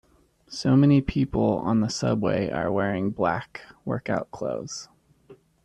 [0.47, 4.89] So many people on the subway are wearing black workout clothes.